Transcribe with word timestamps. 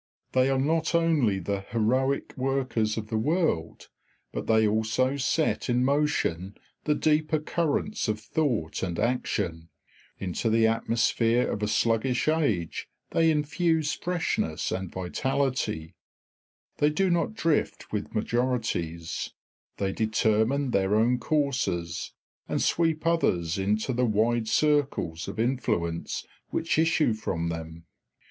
They 0.31 0.49
are 0.49 0.57
not 0.57 0.95
only 0.95 1.37
the 1.37 1.59
heroic 1.69 2.35
workers 2.35 2.97
of 2.97 3.09
the 3.09 3.19
world, 3.19 3.87
but 4.31 4.47
they 4.47 4.67
also 4.67 5.15
set 5.15 5.69
in 5.69 5.85
motion 5.85 6.55
the 6.85 6.95
deeper 6.95 7.37
currents 7.37 8.07
of 8.07 8.19
thought 8.19 8.81
and 8.81 8.97
action; 8.97 9.69
into 10.17 10.49
the 10.49 10.65
atmosphere 10.65 11.47
of 11.47 11.61
a 11.61 11.67
sluggish 11.67 12.27
age 12.27 12.89
they 13.11 13.29
infuse 13.29 13.93
freshness 13.93 14.71
and 14.71 14.91
vitality; 14.91 15.93
they 16.77 16.89
do 16.89 17.11
not 17.11 17.35
drift 17.35 17.91
with 17.93 18.15
majorities, 18.15 19.35
they 19.77 19.91
determine 19.91 20.71
their 20.71 20.95
own 20.95 21.19
courses, 21.19 22.11
and 22.49 22.59
sweep 22.63 23.05
others 23.05 23.59
into 23.59 23.93
the 23.93 24.05
wide 24.07 24.47
circles 24.47 25.27
of 25.27 25.39
influence 25.39 26.25
which 26.49 26.79
issue 26.79 27.13
from 27.13 27.49
them. 27.49 27.85